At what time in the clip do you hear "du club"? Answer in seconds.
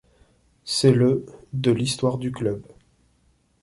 2.17-2.63